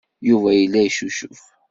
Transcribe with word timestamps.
Yuba 0.27 0.49
yella 0.59 0.79
yeccucuf. 0.81 1.41